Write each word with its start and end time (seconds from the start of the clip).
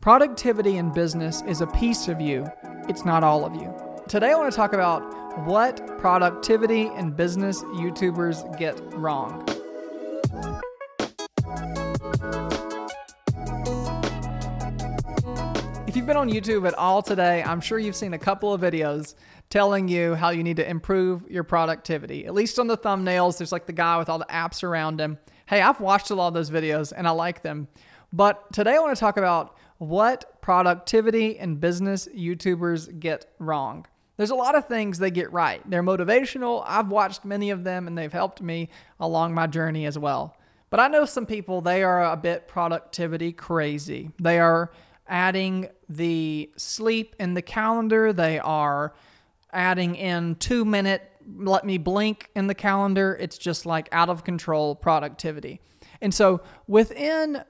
Productivity 0.00 0.78
in 0.78 0.90
business 0.94 1.42
is 1.46 1.60
a 1.60 1.66
piece 1.66 2.08
of 2.08 2.22
you, 2.22 2.50
it's 2.88 3.04
not 3.04 3.22
all 3.22 3.44
of 3.44 3.54
you. 3.54 3.70
Today, 4.08 4.30
I 4.30 4.34
want 4.34 4.50
to 4.50 4.56
talk 4.56 4.72
about 4.72 5.02
what 5.46 5.98
productivity 5.98 6.86
in 6.96 7.10
business 7.10 7.62
YouTubers 7.64 8.58
get 8.58 8.80
wrong. 8.94 9.44
If 15.86 15.94
you've 15.94 16.06
been 16.06 16.16
on 16.16 16.30
YouTube 16.30 16.66
at 16.66 16.72
all 16.76 17.02
today, 17.02 17.42
I'm 17.42 17.60
sure 17.60 17.78
you've 17.78 17.94
seen 17.94 18.14
a 18.14 18.18
couple 18.18 18.54
of 18.54 18.62
videos 18.62 19.16
telling 19.50 19.86
you 19.86 20.14
how 20.14 20.30
you 20.30 20.42
need 20.42 20.56
to 20.56 20.66
improve 20.66 21.30
your 21.30 21.44
productivity. 21.44 22.24
At 22.24 22.32
least 22.32 22.58
on 22.58 22.68
the 22.68 22.78
thumbnails, 22.78 23.36
there's 23.36 23.52
like 23.52 23.66
the 23.66 23.74
guy 23.74 23.98
with 23.98 24.08
all 24.08 24.18
the 24.18 24.24
apps 24.30 24.62
around 24.62 24.98
him. 24.98 25.18
Hey, 25.44 25.60
I've 25.60 25.78
watched 25.78 26.08
a 26.08 26.14
lot 26.14 26.28
of 26.28 26.32
those 26.32 26.50
videos 26.50 26.90
and 26.96 27.06
I 27.06 27.10
like 27.10 27.42
them. 27.42 27.68
But 28.14 28.50
today 28.54 28.76
I 28.76 28.78
want 28.78 28.96
to 28.96 28.98
talk 28.98 29.18
about 29.18 29.56
what 29.80 30.42
productivity 30.42 31.38
and 31.38 31.58
business 31.58 32.06
YouTubers 32.14 33.00
get 33.00 33.24
wrong. 33.38 33.86
There's 34.18 34.28
a 34.28 34.34
lot 34.34 34.54
of 34.54 34.68
things 34.68 34.98
they 34.98 35.10
get 35.10 35.32
right. 35.32 35.62
They're 35.68 35.82
motivational. 35.82 36.62
I've 36.66 36.90
watched 36.90 37.24
many 37.24 37.48
of 37.48 37.64
them 37.64 37.86
and 37.86 37.96
they've 37.96 38.12
helped 38.12 38.42
me 38.42 38.68
along 39.00 39.32
my 39.32 39.46
journey 39.46 39.86
as 39.86 39.98
well. 39.98 40.36
But 40.68 40.80
I 40.80 40.88
know 40.88 41.06
some 41.06 41.24
people, 41.24 41.62
they 41.62 41.82
are 41.82 42.12
a 42.12 42.16
bit 42.18 42.46
productivity 42.46 43.32
crazy. 43.32 44.10
They 44.20 44.38
are 44.38 44.70
adding 45.08 45.70
the 45.88 46.50
sleep 46.58 47.16
in 47.18 47.32
the 47.32 47.42
calendar, 47.42 48.12
they 48.12 48.38
are 48.38 48.92
adding 49.50 49.94
in 49.96 50.34
two 50.34 50.66
minute 50.66 51.10
let 51.36 51.64
me 51.64 51.78
blink 51.78 52.28
in 52.34 52.48
the 52.48 52.54
calendar. 52.54 53.16
It's 53.18 53.38
just 53.38 53.64
like 53.64 53.88
out 53.92 54.10
of 54.10 54.24
control 54.24 54.74
productivity. 54.74 55.62
And 56.02 56.12
so 56.12 56.42
within 56.66 57.42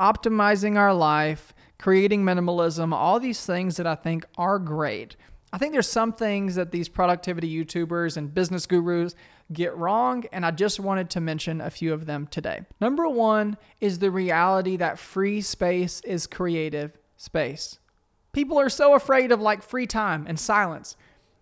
optimizing 0.00 0.76
our 0.76 0.94
life, 0.94 1.52
creating 1.80 2.22
minimalism, 2.22 2.92
all 2.92 3.18
these 3.18 3.46
things 3.46 3.78
that 3.78 3.86
I 3.86 3.94
think 3.94 4.26
are 4.36 4.58
great. 4.58 5.16
I 5.50 5.56
think 5.56 5.72
there's 5.72 5.88
some 5.88 6.12
things 6.12 6.54
that 6.56 6.72
these 6.72 6.90
productivity 6.90 7.52
YouTubers 7.52 8.18
and 8.18 8.32
business 8.32 8.66
gurus 8.66 9.14
get 9.50 9.74
wrong, 9.74 10.24
and 10.30 10.44
I 10.44 10.50
just 10.50 10.78
wanted 10.78 11.08
to 11.10 11.20
mention 11.20 11.60
a 11.62 11.70
few 11.70 11.94
of 11.94 12.04
them 12.04 12.26
today. 12.26 12.60
Number 12.82 13.08
one 13.08 13.56
is 13.80 13.98
the 13.98 14.10
reality 14.10 14.76
that 14.76 14.98
free 14.98 15.40
space 15.40 16.02
is 16.02 16.26
creative 16.26 16.92
space. 17.16 17.78
People 18.32 18.60
are 18.60 18.68
so 18.68 18.94
afraid 18.94 19.32
of 19.32 19.40
like 19.40 19.62
free 19.62 19.86
time 19.86 20.26
and 20.28 20.38
silence. 20.38 20.96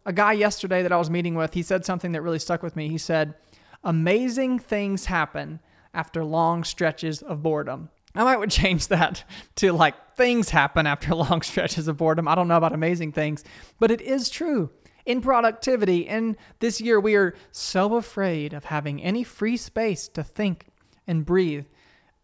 A 0.06 0.12
guy 0.12 0.32
yesterday 0.34 0.82
that 0.82 0.92
I 0.92 0.96
was 0.98 1.10
meeting 1.10 1.34
with, 1.34 1.52
he 1.52 1.62
said 1.62 1.84
something 1.84 2.12
that 2.12 2.22
really 2.22 2.38
stuck 2.38 2.62
with 2.62 2.76
me. 2.76 2.88
He 2.88 2.96
said, 2.96 3.34
Amazing 3.82 4.60
things 4.60 5.06
happen 5.06 5.58
after 5.92 6.24
long 6.24 6.62
stretches 6.62 7.22
of 7.22 7.42
boredom. 7.42 7.90
I 8.18 8.24
might 8.24 8.38
would 8.38 8.50
change 8.50 8.88
that 8.88 9.22
to 9.56 9.72
like 9.72 10.16
things 10.16 10.50
happen 10.50 10.86
after 10.86 11.14
long 11.14 11.42
stretches 11.42 11.86
of 11.86 11.96
boredom. 11.96 12.26
I 12.26 12.34
don't 12.34 12.48
know 12.48 12.56
about 12.56 12.72
amazing 12.72 13.12
things, 13.12 13.44
but 13.78 13.92
it 13.92 14.00
is 14.00 14.28
true. 14.28 14.70
In 15.06 15.22
productivity, 15.22 16.00
in 16.00 16.36
this 16.58 16.80
year, 16.80 16.98
we 17.00 17.14
are 17.14 17.34
so 17.52 17.94
afraid 17.94 18.52
of 18.52 18.64
having 18.64 19.02
any 19.02 19.22
free 19.22 19.56
space 19.56 20.08
to 20.08 20.24
think 20.24 20.66
and 21.06 21.24
breathe. 21.24 21.66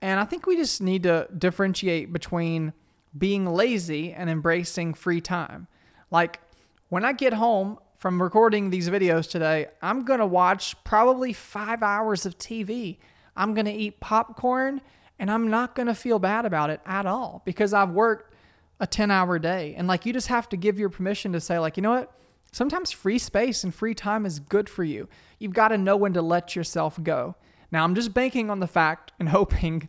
And 0.03 0.21
I 0.21 0.25
think 0.25 0.47
we 0.47 0.57
just 0.57 0.83
need 0.83 1.05
to 1.05 1.29
differentiate 1.39 2.13
between 2.13 2.73
being 3.17 3.47
lazy 3.47 4.13
and 4.13 4.29
embracing 4.29 4.95
free 4.95 5.21
time. 5.21 5.69
Like 6.11 6.41
when 6.89 7.05
I 7.05 7.13
get 7.13 7.33
home 7.33 7.79
from 7.97 8.21
recording 8.21 8.69
these 8.69 8.91
videos 8.91 9.31
today, 9.31 9.69
I'm 9.81 10.05
going 10.05 10.21
to 10.21 10.27
watch 10.27 10.75
probably 10.83 11.33
five 11.33 11.83
hours 11.83 12.27
of 12.27 12.37
TV. 12.37 12.99
I'm 13.37 13.55
going 13.55 13.67
to 13.67 13.73
eat 13.73 14.01
popcorn 14.01 14.81
and 15.19 15.31
I'm 15.31 15.49
not 15.49 15.75
going 15.75 15.87
to 15.87 15.95
feel 15.95 16.19
bad 16.19 16.45
about 16.45 16.71
it 16.71 16.81
at 16.85 17.07
all 17.07 17.43
because 17.45 17.73
I've 17.73 17.91
worked 17.91 18.35
a 18.81 18.87
10 18.87 19.11
hour 19.11 19.39
day. 19.39 19.75
And 19.77 19.87
like 19.87 20.07
you 20.07 20.13
just 20.13 20.29
have 20.29 20.49
to 20.51 20.57
give 20.57 20.79
your 20.79 20.89
permission 20.89 21.33
to 21.33 21.41
say, 21.41 21.59
like, 21.59 21.77
you 21.77 21.83
know 21.83 21.91
what? 21.91 22.13
Sometimes 22.53 22.93
free 22.93 23.19
space 23.19 23.65
and 23.65 23.75
free 23.75 23.95
time 23.95 24.27
is 24.27 24.39
good 24.39 24.69
for 24.69 24.85
you. 24.85 25.09
You've 25.39 25.53
got 25.53 25.69
to 25.69 25.79
know 25.79 25.97
when 25.97 26.13
to 26.15 26.23
let 26.23 26.55
yourself 26.55 27.03
go. 27.03 27.35
Now, 27.73 27.83
I'm 27.83 27.95
just 27.95 28.15
banking 28.15 28.51
on 28.51 28.61
the 28.61 28.67
fact 28.67 29.13
and 29.19 29.29
hoping 29.31 29.89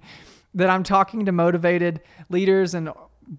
that 0.53 0.69
I'm 0.69 0.83
talking 0.83 1.25
to 1.25 1.31
motivated 1.31 2.01
leaders 2.29 2.73
and 2.73 2.89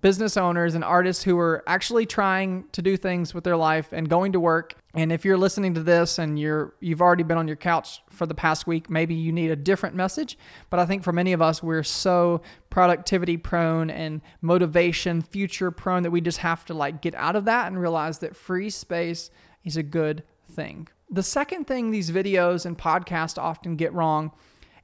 business 0.00 0.36
owners 0.36 0.74
and 0.74 0.82
artists 0.82 1.22
who 1.22 1.38
are 1.38 1.62
actually 1.66 2.06
trying 2.06 2.64
to 2.72 2.82
do 2.82 2.96
things 2.96 3.34
with 3.34 3.44
their 3.44 3.56
life 3.56 3.92
and 3.92 4.08
going 4.08 4.32
to 4.32 4.40
work. 4.40 4.74
And 4.94 5.12
if 5.12 5.24
you're 5.24 5.36
listening 5.36 5.74
to 5.74 5.82
this 5.82 6.18
and 6.18 6.38
you're 6.38 6.74
you've 6.80 7.00
already 7.00 7.22
been 7.22 7.38
on 7.38 7.46
your 7.46 7.56
couch 7.56 8.02
for 8.10 8.26
the 8.26 8.34
past 8.34 8.66
week, 8.66 8.90
maybe 8.90 9.14
you 9.14 9.32
need 9.32 9.50
a 9.50 9.56
different 9.56 9.94
message. 9.94 10.38
But 10.70 10.80
I 10.80 10.86
think 10.86 11.04
for 11.04 11.12
many 11.12 11.32
of 11.32 11.42
us, 11.42 11.62
we're 11.62 11.82
so 11.82 12.42
productivity 12.70 13.36
prone 13.36 13.90
and 13.90 14.20
motivation 14.40 15.22
future 15.22 15.70
prone 15.70 16.02
that 16.02 16.10
we 16.10 16.20
just 16.20 16.38
have 16.38 16.64
to 16.66 16.74
like 16.74 17.02
get 17.02 17.14
out 17.14 17.36
of 17.36 17.44
that 17.44 17.68
and 17.68 17.80
realize 17.80 18.18
that 18.18 18.34
free 18.34 18.70
space 18.70 19.30
is 19.64 19.76
a 19.76 19.82
good 19.82 20.22
thing. 20.50 20.88
The 21.10 21.22
second 21.22 21.66
thing 21.66 21.90
these 21.90 22.10
videos 22.10 22.66
and 22.66 22.76
podcasts 22.76 23.38
often 23.38 23.76
get 23.76 23.92
wrong 23.92 24.32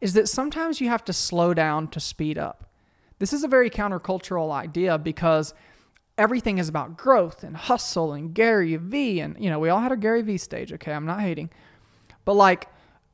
is 0.00 0.12
that 0.14 0.28
sometimes 0.28 0.80
you 0.80 0.88
have 0.88 1.04
to 1.04 1.12
slow 1.12 1.54
down 1.54 1.88
to 1.88 2.00
speed 2.00 2.38
up. 2.38 2.71
This 3.22 3.32
is 3.32 3.44
a 3.44 3.48
very 3.48 3.70
countercultural 3.70 4.50
idea 4.50 4.98
because 4.98 5.54
everything 6.18 6.58
is 6.58 6.68
about 6.68 6.96
growth 6.96 7.44
and 7.44 7.56
hustle 7.56 8.14
and 8.14 8.34
Gary 8.34 8.74
Vee. 8.74 9.20
And, 9.20 9.36
you 9.38 9.48
know, 9.48 9.60
we 9.60 9.68
all 9.68 9.78
had 9.78 9.92
a 9.92 9.96
Gary 9.96 10.22
Vee 10.22 10.38
stage, 10.38 10.72
okay? 10.72 10.92
I'm 10.92 11.06
not 11.06 11.20
hating. 11.20 11.48
But 12.24 12.34
like, 12.34 12.66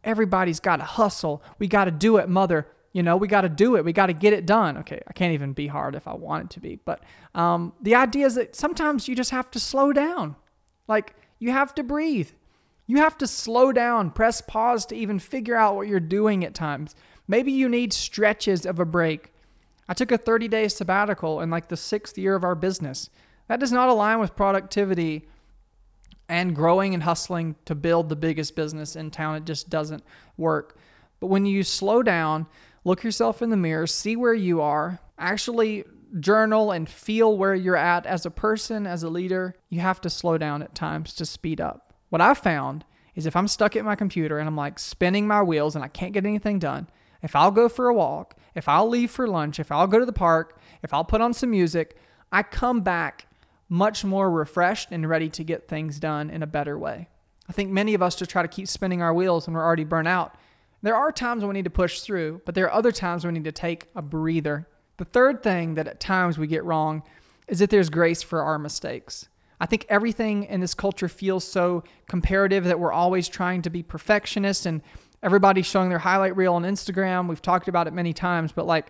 everybody's 0.03 0.61
got 0.61 0.77
to 0.77 0.85
hustle. 0.85 1.43
We 1.59 1.69
got 1.69 1.85
to 1.85 1.91
do 1.91 2.17
it, 2.17 2.31
mother. 2.31 2.67
You 2.95 3.03
know, 3.03 3.19
we 3.19 3.29
got 3.29 3.43
to 3.43 3.51
do 3.51 3.77
it. 3.77 3.85
We 3.85 3.93
got 3.93 4.07
to 4.07 4.15
get 4.15 4.33
it 4.33 4.47
done. 4.47 4.79
Okay, 4.79 4.99
I 5.07 5.13
can't 5.13 5.35
even 5.35 5.53
be 5.53 5.67
hard 5.67 5.95
if 5.95 6.09
I 6.09 6.15
wanted 6.15 6.49
to 6.53 6.61
be. 6.61 6.77
But 6.77 7.03
um, 7.35 7.75
the 7.83 7.95
idea 7.95 8.25
is 8.25 8.37
that 8.37 8.57
sometimes 8.57 9.09
you 9.09 9.15
just 9.15 9.33
have 9.33 9.51
to 9.51 9.61
slow 9.61 9.93
down. 9.93 10.37
Like, 10.89 11.17
you 11.39 11.51
have 11.51 11.75
to 11.75 11.83
breathe. 11.83 12.31
You 12.87 12.97
have 12.97 13.19
to 13.19 13.27
slow 13.27 13.73
down, 13.73 14.13
press 14.13 14.41
pause 14.41 14.87
to 14.87 14.97
even 14.97 15.19
figure 15.19 15.55
out 15.55 15.77
what 15.77 15.87
you're 15.87 16.01
doing 16.01 16.47
at 16.47 16.55
times. 16.55 16.95
Maybe 17.27 17.53
you 17.53 17.69
need 17.69 17.93
stretches 17.93 18.65
of 18.65 18.81
a 18.81 18.87
break. 18.87 19.33
I 19.89 19.95
took 19.95 20.13
a 20.13 20.19
30 20.19 20.49
day 20.49 20.69
sabbatical 20.69 21.41
in 21.41 21.51
like 21.51 21.69
the 21.69 21.77
sixth 21.77 22.19
year 22.19 22.35
of 22.35 22.45
our 22.45 22.55
business. 22.55 23.11
That 23.49 23.61
does 23.61 23.73
not 23.73 23.89
align 23.89 24.21
with 24.21 24.37
productivity 24.37 25.29
and 26.29 26.55
growing 26.55 26.93
and 26.93 27.03
hustling 27.03 27.57
to 27.65 27.75
build 27.75 28.09
the 28.09 28.17
biggest 28.17 28.55
business 28.55 28.97
in 28.97 29.11
town. 29.11 29.37
It 29.37 29.47
just 29.47 29.71
doesn't 29.71 30.05
work. 30.37 30.79
But 31.21 31.29
when 31.29 31.47
you 31.47 31.63
slow 31.63 32.03
down, 32.03 32.47
look 32.85 33.03
yourself 33.03 33.41
in 33.41 33.51
the 33.51 33.57
mirror, 33.57 33.87
see 33.87 34.15
where 34.15 34.35
you 34.35 34.61
are, 34.61 35.01
actually 35.19 35.85
journal 36.21 36.71
and 36.71 36.89
feel 36.89 37.37
where 37.37 37.55
you're 37.55 37.77
at 37.77 38.07
as 38.07 38.25
a 38.25 38.31
person, 38.31 38.87
as 38.87 39.03
a 39.03 39.09
leader, 39.09 39.55
you 39.69 39.81
have 39.81 40.01
to 40.03 40.11
slow 40.11 40.39
down 40.39 40.63
at 40.63 40.75
times 40.75 41.15
to 41.15 41.27
speed 41.27 41.61
up. 41.61 41.93
What 42.09 42.21
I've 42.21 42.39
found 42.39 42.85
is 43.15 43.27
if 43.27 43.37
I'm 43.37 43.49
stuck 43.49 43.77
at 43.77 43.85
my 43.85 43.95
computer 43.95 44.39
and 44.39 44.49
I'm 44.49 44.57
like 44.57 44.79
spinning 44.79 45.27
my 45.27 45.43
wheels 45.43 45.75
and 45.75 45.85
I 45.85 45.89
can't 45.89 46.13
get 46.13 46.25
anything 46.25 46.59
done, 46.59 46.89
if 47.23 47.35
I'll 47.35 47.51
go 47.51 47.69
for 47.69 47.89
a 47.89 47.95
walk, 47.95 48.35
if 48.55 48.69
I'll 48.69 48.89
leave 48.89 49.11
for 49.11 49.27
lunch, 49.27 49.59
if 49.59 49.73
I'll 49.73 49.87
go 49.87 49.99
to 49.99 50.07
the 50.07 50.13
park, 50.13 50.59
if 50.83 50.95
I'll 50.95 51.05
put 51.05 51.21
on 51.21 51.33
some 51.33 51.51
music, 51.51 51.97
I 52.33 52.43
come 52.43 52.81
back 52.81 53.27
much 53.69 54.05
more 54.05 54.31
refreshed 54.31 54.89
and 54.91 55.09
ready 55.09 55.29
to 55.29 55.45
get 55.45 55.69
things 55.69 55.99
done 55.99 56.31
in 56.31 56.43
a 56.43 56.47
better 56.47 56.79
way. 56.79 57.09
I 57.49 57.53
think 57.53 57.71
many 57.71 57.95
of 57.95 58.03
us 58.03 58.17
just 58.17 58.31
try 58.31 58.43
to 58.43 58.49
keep 58.49 58.69
spinning 58.69 59.03
our 59.03 59.15
wheels 59.15 59.47
when 59.47 59.55
we're 59.55 59.65
already 59.65 59.85
burnt 59.85 60.09
out. 60.09 60.37
There 60.83 60.97
are 60.97 61.11
times 61.11 61.43
when 61.43 61.49
we 61.49 61.55
need 61.55 61.65
to 61.65 61.71
push 61.71 62.01
through, 62.01 62.43
but 62.45 62.55
there 62.55 62.67
are 62.67 62.73
other 62.73 62.93
times 62.93 63.25
when 63.25 63.35
we 63.35 63.41
need 63.41 63.45
to 63.45 63.53
take 63.53 63.87
a 63.95 64.03
breather. 64.03 64.69
The 64.99 65.05
third 65.05 65.43
thing 65.43 65.75
that 65.75 65.89
at 65.89 66.01
times 66.01 66.39
we 66.39 66.47
get 66.47 66.65
wrong 66.65 67.03
is 67.49 67.59
that 67.59 67.71
there's 67.71 67.91
grace 67.91 68.23
for 68.23 68.43
our 68.43 68.59
mistakes. 68.59 69.29
I 69.61 69.67
think 69.67 69.87
everything 69.89 70.45
in 70.45 70.61
this 70.61 70.75
culture 70.75 71.09
feels 71.09 71.45
so 71.45 71.83
comparative 72.09 72.65
that 72.65 72.79
we're 72.79 72.93
always 72.93 73.29
trying 73.29 73.63
to 73.63 73.71
be 73.71 73.83
perfectionists 73.83 74.67
and 74.67 74.83
Everybody's 75.23 75.67
showing 75.67 75.89
their 75.89 75.99
highlight 75.99 76.37
reel 76.37 76.55
on 76.55 76.63
Instagram. 76.63 77.29
We've 77.29 77.43
talked 77.43 77.69
about 77.69 77.87
it 77.87 77.93
many 77.93 78.13
times, 78.13 78.53
but 78.53 78.67
like 78.67 78.87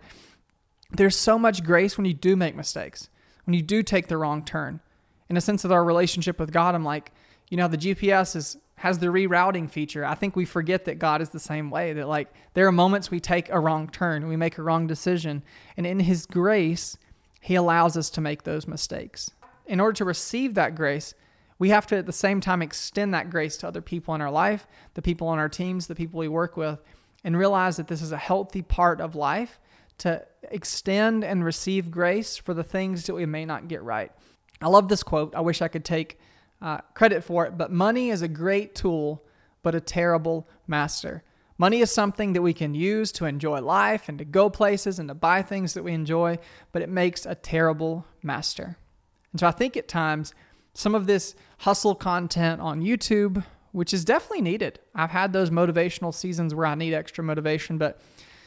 there's 0.91 1.17
so 1.17 1.39
much 1.39 1.65
grace 1.65 1.97
when 1.97 2.05
you 2.05 2.15
do 2.15 2.37
make 2.37 2.55
mistakes, 2.55 3.09
when 3.45 3.55
you 3.55 3.63
do 3.63 3.83
take 3.83 4.09
the 4.09 4.17
wrong 4.17 4.45
turn. 4.45 4.81
In 5.29 5.37
a 5.37 5.41
sense 5.41 5.65
of 5.65 5.73
our 5.73 5.85
relationship 5.85 6.39
with 6.39 6.53
God, 6.53 6.75
I'm 6.75 6.85
like, 6.85 7.13
you 7.51 7.57
know, 7.57 7.69
the 7.69 7.79
GPS 7.79 8.37
is 8.37 8.59
has 8.77 9.01
the 9.01 9.09
rerouting 9.09 9.69
feature. 9.69 10.05
I 10.05 10.15
think 10.15 10.37
we 10.37 10.45
forget 10.45 10.85
that 10.85 11.01
God 11.01 11.21
is 11.21 11.31
the 11.31 11.41
same 11.41 11.69
way. 11.69 11.93
That 11.93 12.09
like 12.09 12.33
there 12.55 12.67
are 12.67 12.73
moments 12.73 13.11
we 13.11 13.21
take 13.21 13.51
a 13.51 13.59
wrong 13.59 13.89
turn, 13.89 14.29
we 14.29 14.37
make 14.37 14.57
a 14.57 14.63
wrong 14.63 14.87
decision, 14.87 15.43
and 15.77 15.87
in 15.87 16.01
His 16.01 16.27
grace, 16.27 16.97
He 17.41 17.55
allows 17.55 17.97
us 17.97 18.09
to 18.11 18.21
make 18.21 18.45
those 18.45 18.69
mistakes. 18.69 19.31
In 19.67 19.81
order 19.81 19.95
to 19.95 20.05
receive 20.05 20.55
that 20.55 20.75
grace, 20.75 21.15
we 21.59 21.71
have 21.71 21.87
to 21.89 21.97
at 21.97 22.07
the 22.07 22.13
same 22.13 22.41
time 22.41 22.63
extend 22.63 23.15
that 23.15 23.31
grace 23.31 23.57
to 23.59 23.69
other 23.69 23.81
people 23.83 24.15
in 24.15 24.21
our 24.21 24.31
life, 24.31 24.67
the 24.95 25.03
people 25.03 25.29
on 25.29 25.39
our 25.39 25.49
teams, 25.49 25.87
the 25.87 25.95
people 25.95 26.21
we 26.21 26.29
work 26.29 26.57
with, 26.57 26.81
and 27.25 27.37
realize 27.37 27.77
that 27.77 27.89
this 27.89 28.03
is 28.03 28.13
a 28.13 28.17
healthy 28.17 28.63
part 28.63 29.01
of 29.01 29.15
life 29.15 29.59
to 29.99 30.25
extend 30.51 31.25
and 31.25 31.45
receive 31.45 31.91
grace 31.91 32.37
for 32.37 32.55
the 32.55 32.63
things 32.63 33.07
that 33.07 33.15
we 33.15 33.27
may 33.27 33.45
not 33.45 33.69
get 33.69 33.83
right. 33.83 34.13
I 34.61 34.69
love 34.69 34.89
this 34.89 35.03
quote. 35.03 35.35
I 35.35 35.41
wish 35.41 35.61
I 35.61 35.69
could 35.69 35.85
take 35.85 36.19
uh, 36.63 36.79
credit 36.95 37.25
for 37.25 37.47
it, 37.47 37.59
but 37.59 37.73
money 37.73 38.11
is 38.11 38.23
a 38.23 38.29
great 38.29 38.75
tool, 38.75 39.25
but 39.63 39.75
a 39.75 39.81
terrible 39.81 40.49
master. 40.67 41.25
Money 41.57 41.81
is 41.81 41.91
something 41.91 42.35
that 42.35 42.43
we 42.43 42.55
can 42.55 42.75
use 42.75 43.11
to 43.13 43.25
enjoy 43.25 43.61
life 43.61 44.09
and 44.09 44.19
to 44.19 44.25
go 44.25 44.49
places 44.49 45.01
and 45.01 45.09
to 45.09 45.15
buy 45.15 45.43
things 45.43 45.75
that 45.75 45.83
we 45.83 45.93
enjoy, 45.93 46.39
but 46.71 46.83
it 46.83 46.89
makes 46.89 47.27
a 47.27 47.35
terrible 47.35 48.07
master. 48.23 48.77
And 49.33 49.41
so 49.41 49.47
I 49.49 49.51
think 49.51 49.77
at 49.77 49.89
times 49.89 50.35
some 50.79 50.95
of 50.95 51.09
this 51.09 51.35
hustle 51.59 51.97
content 51.97 52.61
on 52.61 52.81
YouTube, 52.81 53.45
which 53.73 53.93
is 53.93 54.05
definitely 54.05 54.43
needed. 54.43 54.79
I've 54.95 55.11
had 55.11 55.33
those 55.33 55.51
motivational 55.51 56.15
seasons 56.15 56.55
where 56.55 56.67
I 56.67 56.77
need 56.77 56.95
extra 56.95 57.25
motivation, 57.25 57.79
but 57.79 58.01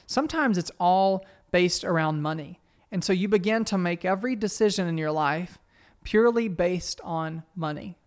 sometimes 0.07 0.57
it's 0.57 0.71
all 0.79 1.25
based 1.51 1.83
around 1.83 2.21
money. 2.21 2.61
And 2.89 3.03
so 3.03 3.11
you 3.11 3.27
begin 3.27 3.65
to 3.65 3.77
make 3.77 4.05
every 4.05 4.37
decision 4.37 4.87
in 4.87 4.97
your 4.97 5.11
life 5.11 5.59
purely 6.05 6.47
based 6.47 7.01
on 7.03 7.43
money. 7.53 7.97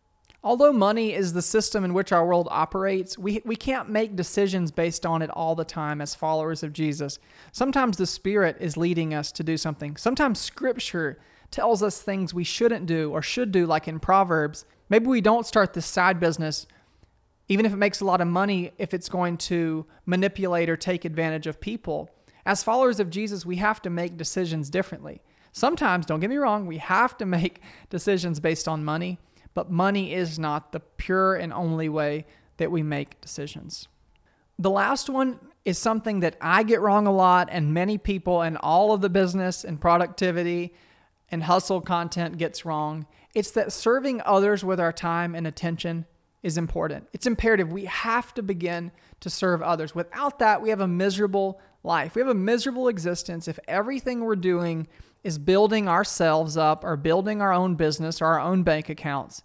Although 0.42 0.72
money 0.72 1.12
is 1.12 1.34
the 1.34 1.42
system 1.42 1.84
in 1.84 1.92
which 1.92 2.10
our 2.10 2.26
world 2.26 2.48
operates, 2.50 3.18
we, 3.18 3.42
we 3.44 3.56
can't 3.56 3.90
make 3.90 4.16
decisions 4.16 4.70
based 4.70 5.04
on 5.04 5.20
it 5.20 5.28
all 5.28 5.54
the 5.54 5.66
time 5.66 6.00
as 6.00 6.14
followers 6.14 6.62
of 6.62 6.72
Jesus. 6.72 7.18
Sometimes 7.52 7.98
the 7.98 8.06
Spirit 8.06 8.56
is 8.58 8.78
leading 8.78 9.12
us 9.12 9.30
to 9.32 9.44
do 9.44 9.58
something. 9.58 9.98
Sometimes 9.98 10.40
Scripture 10.40 11.18
tells 11.54 11.82
us 11.82 12.02
things 12.02 12.34
we 12.34 12.44
shouldn't 12.44 12.86
do 12.86 13.10
or 13.10 13.22
should 13.22 13.52
do, 13.52 13.66
like 13.66 13.88
in 13.88 14.00
Proverbs. 14.00 14.64
Maybe 14.88 15.06
we 15.06 15.20
don't 15.20 15.46
start 15.46 15.72
this 15.72 15.86
side 15.86 16.20
business, 16.20 16.66
even 17.48 17.64
if 17.64 17.72
it 17.72 17.76
makes 17.76 18.00
a 18.00 18.04
lot 18.04 18.20
of 18.20 18.28
money, 18.28 18.72
if 18.78 18.92
it's 18.92 19.08
going 19.08 19.36
to 19.38 19.86
manipulate 20.04 20.68
or 20.68 20.76
take 20.76 21.04
advantage 21.04 21.46
of 21.46 21.60
people. 21.60 22.10
As 22.44 22.62
followers 22.62 23.00
of 23.00 23.10
Jesus, 23.10 23.46
we 23.46 23.56
have 23.56 23.80
to 23.82 23.90
make 23.90 24.16
decisions 24.16 24.68
differently. 24.68 25.22
Sometimes, 25.52 26.06
don't 26.06 26.20
get 26.20 26.30
me 26.30 26.36
wrong, 26.36 26.66
we 26.66 26.78
have 26.78 27.16
to 27.18 27.26
make 27.38 27.60
decisions 27.88 28.40
based 28.40 28.68
on 28.68 28.84
money 28.84 29.18
but 29.54 29.70
money 29.70 30.12
is 30.12 30.38
not 30.38 30.72
the 30.72 30.80
pure 30.80 31.36
and 31.36 31.52
only 31.52 31.88
way 31.88 32.26
that 32.58 32.70
we 32.70 32.82
make 32.82 33.20
decisions. 33.20 33.88
The 34.58 34.70
last 34.70 35.08
one 35.08 35.38
is 35.64 35.78
something 35.78 36.20
that 36.20 36.36
I 36.40 36.62
get 36.62 36.80
wrong 36.80 37.06
a 37.06 37.12
lot, 37.12 37.48
and 37.50 37.72
many 37.72 37.96
people 37.96 38.42
in 38.42 38.56
all 38.56 38.92
of 38.92 39.00
the 39.00 39.08
business 39.08 39.64
and 39.64 39.80
productivity 39.80 40.74
and 41.30 41.44
hustle 41.44 41.80
content 41.80 42.38
gets 42.38 42.64
wrong. 42.64 43.06
It's 43.34 43.50
that 43.52 43.72
serving 43.72 44.22
others 44.24 44.64
with 44.64 44.78
our 44.80 44.92
time 44.92 45.34
and 45.34 45.46
attention 45.46 46.06
is 46.42 46.58
important. 46.58 47.08
It's 47.12 47.26
imperative. 47.26 47.72
We 47.72 47.86
have 47.86 48.34
to 48.34 48.42
begin 48.42 48.92
to 49.20 49.30
serve 49.30 49.62
others. 49.62 49.94
Without 49.94 50.38
that, 50.40 50.60
we 50.60 50.70
have 50.70 50.80
a 50.80 50.86
miserable 50.86 51.60
life. 51.82 52.14
We 52.14 52.20
have 52.20 52.28
a 52.28 52.34
miserable 52.34 52.88
existence 52.88 53.48
if 53.48 53.58
everything 53.66 54.20
we're 54.20 54.36
doing 54.36 54.86
is 55.22 55.38
building 55.38 55.88
ourselves 55.88 56.56
up 56.56 56.84
or 56.84 56.96
building 56.96 57.40
our 57.40 57.52
own 57.52 57.76
business 57.76 58.20
or 58.20 58.26
our 58.26 58.40
own 58.40 58.62
bank 58.62 58.90
accounts. 58.90 59.42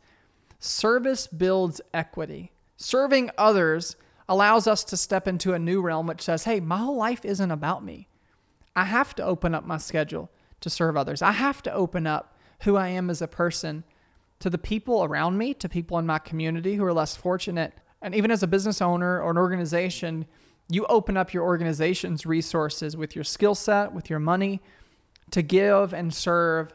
Service 0.60 1.26
builds 1.26 1.80
equity. 1.94 2.52
Serving 2.76 3.32
others 3.38 3.96
allows 4.28 4.68
us 4.68 4.84
to 4.84 4.98
step 4.98 5.28
into 5.28 5.54
a 5.54 5.60
new 5.60 5.82
realm 5.82 6.06
which 6.06 6.22
says, 6.22 6.44
hey, 6.44 6.60
my 6.60 6.78
whole 6.78 6.98
life 6.98 7.24
isn't 7.24 7.52
about 7.52 7.84
me. 7.84 8.10
I 8.76 8.84
have 8.84 9.16
to 9.16 9.24
open 9.24 9.56
up 9.56 9.66
my 9.66 9.78
schedule 9.78 10.30
to 10.62 10.70
serve 10.70 10.98
others. 10.98 11.22
I 11.22 11.32
have 11.32 11.62
to 11.64 11.74
open 11.74 12.08
up 12.08 12.38
who 12.62 12.76
I 12.76 12.90
am 12.90 13.10
as 13.10 13.22
a 13.22 13.28
person 13.28 13.84
to 14.40 14.50
the 14.50 14.58
people 14.58 15.04
around 15.04 15.38
me, 15.38 15.54
to 15.56 15.70
people 15.70 15.98
in 16.00 16.06
my 16.06 16.20
community 16.20 16.76
who 16.76 16.86
are 16.86 16.94
less 16.94 17.16
fortunate. 17.16 17.74
And 18.02 18.16
even 18.16 18.32
as 18.32 18.44
a 18.44 18.48
business 18.48 18.82
owner 18.82 19.22
or 19.22 19.32
an 19.32 19.38
organization, 19.38 20.26
you 20.70 20.86
open 20.86 21.18
up 21.18 21.34
your 21.34 21.44
organization's 21.44 22.26
resources 22.26 22.96
with 22.96 23.16
your 23.16 23.24
skill 23.24 23.56
set, 23.56 23.94
with 23.94 24.10
your 24.10 24.20
money, 24.20 24.62
to 25.32 25.42
give 25.42 25.94
and 25.94 26.14
serve 26.14 26.74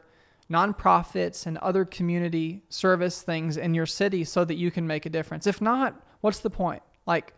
nonprofits 0.50 1.46
and 1.46 1.56
other 1.58 1.84
community 1.84 2.62
service 2.68 3.22
things 3.22 3.56
in 3.56 3.74
your 3.74 3.86
city 3.86 4.24
so 4.24 4.44
that 4.44 4.56
you 4.56 4.70
can 4.70 4.86
make 4.86 5.06
a 5.06 5.10
difference. 5.10 5.46
If 5.46 5.60
not, 5.60 6.00
what's 6.20 6.40
the 6.40 6.50
point? 6.50 6.82
Like, 7.06 7.34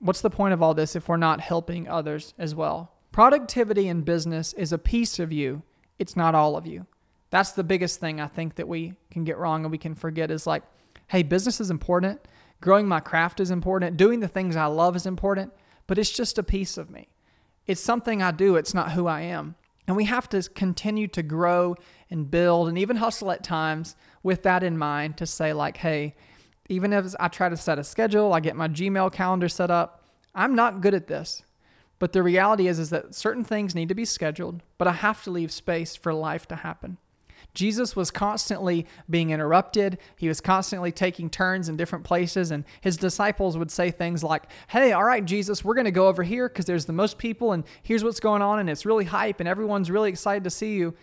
what's 0.00 0.20
the 0.20 0.30
point 0.30 0.52
of 0.52 0.62
all 0.62 0.74
this 0.74 0.96
if 0.96 1.08
we're 1.08 1.16
not 1.16 1.40
helping 1.40 1.88
others 1.88 2.34
as 2.38 2.54
well? 2.54 2.93
Productivity 3.14 3.86
in 3.86 4.00
business 4.00 4.52
is 4.54 4.72
a 4.72 4.76
piece 4.76 5.20
of 5.20 5.32
you, 5.32 5.62
it's 6.00 6.16
not 6.16 6.34
all 6.34 6.56
of 6.56 6.66
you. 6.66 6.84
That's 7.30 7.52
the 7.52 7.62
biggest 7.62 8.00
thing 8.00 8.20
I 8.20 8.26
think 8.26 8.56
that 8.56 8.66
we 8.66 8.94
can 9.08 9.22
get 9.22 9.38
wrong 9.38 9.62
and 9.62 9.70
we 9.70 9.78
can 9.78 9.94
forget 9.94 10.32
is 10.32 10.48
like, 10.48 10.64
hey, 11.06 11.22
business 11.22 11.60
is 11.60 11.70
important, 11.70 12.26
growing 12.60 12.88
my 12.88 12.98
craft 12.98 13.38
is 13.38 13.52
important, 13.52 13.96
doing 13.96 14.18
the 14.18 14.26
things 14.26 14.56
I 14.56 14.64
love 14.64 14.96
is 14.96 15.06
important, 15.06 15.52
but 15.86 15.96
it's 15.96 16.10
just 16.10 16.38
a 16.38 16.42
piece 16.42 16.76
of 16.76 16.90
me. 16.90 17.06
It's 17.68 17.80
something 17.80 18.20
I 18.20 18.32
do, 18.32 18.56
it's 18.56 18.74
not 18.74 18.90
who 18.90 19.06
I 19.06 19.20
am. 19.20 19.54
And 19.86 19.96
we 19.96 20.06
have 20.06 20.28
to 20.30 20.42
continue 20.50 21.06
to 21.06 21.22
grow 21.22 21.76
and 22.10 22.28
build 22.28 22.66
and 22.66 22.76
even 22.76 22.96
hustle 22.96 23.30
at 23.30 23.44
times 23.44 23.94
with 24.24 24.42
that 24.42 24.64
in 24.64 24.76
mind 24.76 25.18
to 25.18 25.26
say, 25.26 25.52
like, 25.52 25.76
hey, 25.76 26.16
even 26.68 26.92
if 26.92 27.14
I 27.20 27.28
try 27.28 27.48
to 27.48 27.56
set 27.56 27.78
a 27.78 27.84
schedule, 27.84 28.32
I 28.32 28.40
get 28.40 28.56
my 28.56 28.66
Gmail 28.66 29.12
calendar 29.12 29.48
set 29.48 29.70
up, 29.70 30.02
I'm 30.34 30.56
not 30.56 30.80
good 30.80 30.94
at 30.94 31.06
this. 31.06 31.44
But 31.98 32.12
the 32.12 32.22
reality 32.22 32.66
is, 32.66 32.78
is 32.78 32.90
that 32.90 33.14
certain 33.14 33.44
things 33.44 33.74
need 33.74 33.88
to 33.88 33.94
be 33.94 34.04
scheduled, 34.04 34.62
but 34.78 34.88
I 34.88 34.92
have 34.92 35.22
to 35.24 35.30
leave 35.30 35.52
space 35.52 35.96
for 35.96 36.12
life 36.12 36.46
to 36.48 36.56
happen. 36.56 36.98
Jesus 37.54 37.94
was 37.94 38.10
constantly 38.10 38.84
being 39.08 39.30
interrupted. 39.30 39.98
He 40.16 40.26
was 40.26 40.40
constantly 40.40 40.90
taking 40.90 41.30
turns 41.30 41.68
in 41.68 41.76
different 41.76 42.04
places, 42.04 42.50
and 42.50 42.64
his 42.80 42.96
disciples 42.96 43.56
would 43.56 43.70
say 43.70 43.90
things 43.90 44.24
like, 44.24 44.44
Hey, 44.68 44.92
all 44.92 45.04
right, 45.04 45.24
Jesus, 45.24 45.64
we're 45.64 45.74
going 45.74 45.84
to 45.84 45.92
go 45.92 46.08
over 46.08 46.24
here 46.24 46.48
because 46.48 46.66
there's 46.66 46.84
the 46.84 46.92
most 46.92 47.16
people, 47.16 47.52
and 47.52 47.64
here's 47.82 48.02
what's 48.02 48.20
going 48.20 48.42
on, 48.42 48.58
and 48.58 48.68
it's 48.68 48.84
really 48.84 49.04
hype, 49.04 49.38
and 49.38 49.48
everyone's 49.48 49.90
really 49.90 50.10
excited 50.10 50.44
to 50.44 50.50
see 50.50 50.74
you. 50.74 50.94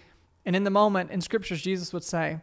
And 0.46 0.56
in 0.56 0.64
the 0.64 0.70
moment 0.70 1.12
in 1.12 1.22
scriptures, 1.22 1.62
Jesus 1.62 1.94
would 1.94 2.04
say, 2.04 2.40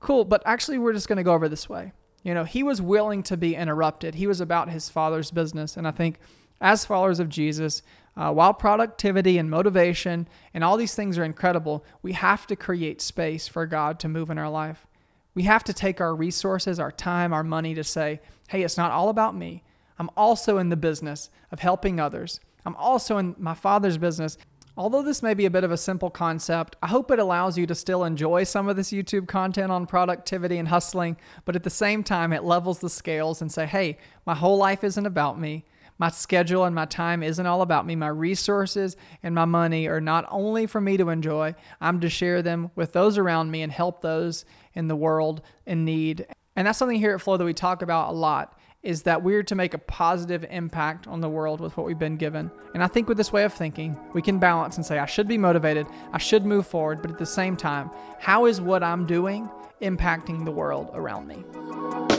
Cool, 0.00 0.24
but 0.24 0.42
actually, 0.44 0.78
we're 0.78 0.92
just 0.92 1.08
going 1.08 1.16
to 1.16 1.22
go 1.22 1.32
over 1.32 1.48
this 1.48 1.68
way. 1.68 1.92
You 2.22 2.34
know, 2.34 2.44
he 2.44 2.64
was 2.64 2.82
willing 2.82 3.22
to 3.24 3.36
be 3.36 3.54
interrupted, 3.54 4.16
he 4.16 4.26
was 4.26 4.40
about 4.40 4.70
his 4.70 4.88
father's 4.88 5.30
business. 5.30 5.76
And 5.76 5.86
I 5.86 5.92
think 5.92 6.18
as 6.60 6.84
followers 6.84 7.20
of 7.20 7.28
Jesus, 7.28 7.82
uh, 8.16 8.32
while 8.32 8.54
productivity 8.54 9.38
and 9.38 9.50
motivation 9.50 10.26
and 10.54 10.64
all 10.64 10.76
these 10.76 10.94
things 10.94 11.18
are 11.18 11.24
incredible, 11.24 11.84
we 12.02 12.12
have 12.12 12.46
to 12.46 12.56
create 12.56 13.00
space 13.00 13.46
for 13.46 13.66
God 13.66 13.98
to 14.00 14.08
move 14.08 14.30
in 14.30 14.38
our 14.38 14.48
life. 14.48 14.86
We 15.34 15.42
have 15.42 15.64
to 15.64 15.74
take 15.74 16.00
our 16.00 16.14
resources, 16.14 16.80
our 16.80 16.90
time, 16.90 17.34
our 17.34 17.44
money 17.44 17.74
to 17.74 17.84
say, 17.84 18.20
hey, 18.48 18.62
it's 18.62 18.78
not 18.78 18.90
all 18.90 19.10
about 19.10 19.36
me. 19.36 19.62
I'm 19.98 20.10
also 20.16 20.58
in 20.58 20.70
the 20.70 20.76
business 20.76 21.30
of 21.52 21.58
helping 21.58 22.00
others. 22.00 22.40
I'm 22.64 22.76
also 22.76 23.18
in 23.18 23.34
my 23.38 23.54
Father's 23.54 23.98
business. 23.98 24.38
Although 24.78 25.02
this 25.02 25.22
may 25.22 25.32
be 25.32 25.46
a 25.46 25.50
bit 25.50 25.64
of 25.64 25.70
a 25.70 25.76
simple 25.76 26.10
concept, 26.10 26.76
I 26.82 26.88
hope 26.88 27.10
it 27.10 27.18
allows 27.18 27.56
you 27.56 27.66
to 27.66 27.74
still 27.74 28.04
enjoy 28.04 28.44
some 28.44 28.68
of 28.68 28.76
this 28.76 28.90
YouTube 28.90 29.26
content 29.26 29.72
on 29.72 29.86
productivity 29.86 30.58
and 30.58 30.68
hustling, 30.68 31.16
but 31.46 31.56
at 31.56 31.62
the 31.62 31.70
same 31.70 32.02
time, 32.02 32.32
it 32.32 32.44
levels 32.44 32.78
the 32.78 32.90
scales 32.90 33.40
and 33.40 33.50
say, 33.50 33.64
hey, 33.64 33.98
my 34.26 34.34
whole 34.34 34.58
life 34.58 34.84
isn't 34.84 35.06
about 35.06 35.40
me. 35.40 35.64
My 35.98 36.10
schedule 36.10 36.64
and 36.64 36.74
my 36.74 36.84
time 36.84 37.22
isn't 37.22 37.46
all 37.46 37.62
about 37.62 37.86
me. 37.86 37.96
My 37.96 38.08
resources 38.08 38.96
and 39.22 39.34
my 39.34 39.44
money 39.44 39.86
are 39.88 40.00
not 40.00 40.26
only 40.30 40.66
for 40.66 40.80
me 40.80 40.96
to 40.96 41.08
enjoy, 41.08 41.54
I'm 41.80 42.00
to 42.00 42.08
share 42.08 42.42
them 42.42 42.70
with 42.74 42.92
those 42.92 43.18
around 43.18 43.50
me 43.50 43.62
and 43.62 43.72
help 43.72 44.02
those 44.02 44.44
in 44.74 44.88
the 44.88 44.96
world 44.96 45.42
in 45.64 45.84
need. 45.84 46.26
And 46.54 46.66
that's 46.66 46.78
something 46.78 46.98
here 46.98 47.14
at 47.14 47.20
Flow 47.20 47.36
that 47.36 47.44
we 47.44 47.54
talk 47.54 47.82
about 47.82 48.10
a 48.10 48.12
lot 48.12 48.58
is 48.82 49.02
that 49.02 49.22
we're 49.22 49.42
to 49.42 49.56
make 49.56 49.74
a 49.74 49.78
positive 49.78 50.46
impact 50.48 51.08
on 51.08 51.20
the 51.20 51.28
world 51.28 51.60
with 51.60 51.76
what 51.76 51.86
we've 51.86 51.98
been 51.98 52.16
given. 52.16 52.50
And 52.72 52.84
I 52.84 52.86
think 52.86 53.08
with 53.08 53.16
this 53.16 53.32
way 53.32 53.42
of 53.42 53.52
thinking, 53.52 53.98
we 54.12 54.22
can 54.22 54.38
balance 54.38 54.76
and 54.76 54.86
say, 54.86 54.98
I 54.98 55.06
should 55.06 55.26
be 55.26 55.36
motivated, 55.36 55.88
I 56.12 56.18
should 56.18 56.46
move 56.46 56.68
forward, 56.68 57.02
but 57.02 57.10
at 57.10 57.18
the 57.18 57.26
same 57.26 57.56
time, 57.56 57.90
how 58.20 58.46
is 58.46 58.60
what 58.60 58.84
I'm 58.84 59.04
doing 59.04 59.50
impacting 59.82 60.44
the 60.44 60.52
world 60.52 60.90
around 60.94 61.26
me? 61.26 62.15